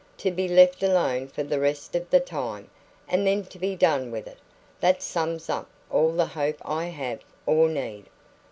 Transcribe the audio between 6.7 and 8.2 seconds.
have, or need."